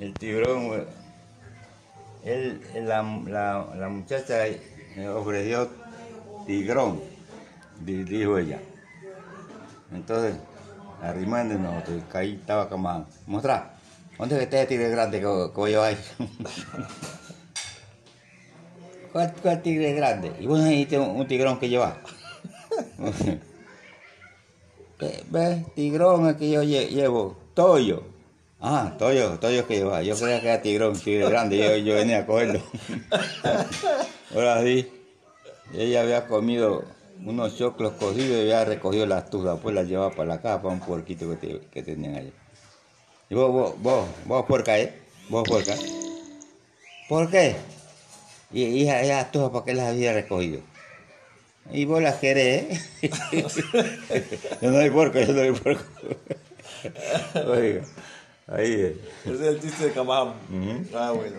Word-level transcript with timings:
El 0.00 0.14
tiburón, 0.14 0.86
él, 2.24 2.60
la, 2.74 3.02
la, 3.76 3.88
muchacha 3.90 4.46
ofreció 5.14 5.68
tigrón, 6.46 7.02
dijo 7.84 8.38
ella. 8.38 8.58
Entonces, 9.92 10.36
arrimándonos, 11.02 11.84
ahí 12.14 12.36
estaba 12.40 12.66
como, 12.70 13.06
mostra, 13.26 13.74
¿dónde 14.18 14.36
es 14.36 14.42
este 14.42 14.64
tigre 14.64 14.88
grande 14.88 15.20
que, 15.20 15.50
que 15.54 15.62
a 15.62 15.66
llevar? 15.66 15.96
¿Cuál, 19.12 19.34
¿Cuál, 19.42 19.60
tigre 19.60 19.92
grande? 19.92 20.32
Y 20.40 20.46
vos 20.46 20.60
necesitas 20.60 21.00
un, 21.00 21.16
un 21.20 21.28
tigrón 21.28 21.60
que 21.60 21.68
lleva. 21.68 21.98
¿Ves? 25.30 25.74
Tigrón 25.74 26.28
es 26.30 26.36
que 26.36 26.50
yo 26.50 26.62
llevo. 26.62 27.36
Toyo. 27.52 28.19
Ah, 28.60 28.94
Toyo, 28.98 29.38
Toyo 29.38 29.66
que 29.66 29.76
lleva. 29.76 30.02
Yo 30.02 30.16
creía 30.16 30.40
que 30.40 30.48
era 30.48 30.62
tigrón, 30.62 30.98
tigre 30.98 31.28
grande. 31.28 31.56
Yo, 31.56 31.76
yo 31.76 31.94
venía 31.94 32.18
a 32.18 32.26
cogerlo. 32.26 32.62
Ahora 34.34 34.62
sí. 34.62 34.90
Ella 35.72 36.02
había 36.02 36.26
comido 36.26 36.84
unos 37.24 37.56
choclos 37.56 37.92
cocidos 37.92 38.36
y 38.36 38.40
había 38.40 38.64
recogido 38.64 39.06
las 39.06 39.30
tuzas. 39.30 39.58
Pues 39.60 39.74
las 39.74 39.86
llevaba 39.86 40.10
para 40.10 40.26
la 40.26 40.42
casa, 40.42 40.60
para 40.60 40.74
un 40.74 40.80
puerquito 40.80 41.30
que, 41.30 41.36
te, 41.36 41.60
que 41.68 41.82
tenían 41.82 42.16
allá. 42.16 42.30
Y 43.30 43.34
vos, 43.34 43.50
vos, 43.50 43.74
vos, 43.80 44.08
vos 44.26 44.44
puerca, 44.46 44.78
¿eh? 44.78 44.92
Vos 45.28 45.48
puerca. 45.48 45.74
¿Por 47.08 47.30
qué? 47.30 47.56
Y, 48.52 48.64
y 48.64 48.88
esas 48.88 49.30
tuzas, 49.32 49.50
¿para 49.50 49.64
qué 49.64 49.74
las 49.74 49.88
había 49.88 50.12
recogido? 50.12 50.60
Y 51.72 51.84
vos 51.84 52.02
las 52.02 52.16
querés, 52.16 52.90
¿eh? 53.02 53.10
yo 54.60 54.70
no 54.70 54.78
hay 54.78 54.90
puerco, 54.90 55.20
yo 55.20 55.32
no 55.32 55.40
hay 55.40 55.52
puerco. 55.52 55.84
Oiga, 57.46 57.82
ahí 58.50 58.72
es. 58.72 58.96
Ese 59.24 59.34
es 59.34 59.40
el 59.40 59.60
chiste 59.60 59.84
de 59.86 59.92
Camam. 59.92 60.28
Uh 60.28 60.32
-huh. 60.52 60.86
Ah, 60.94 61.12
bueno. 61.12 61.36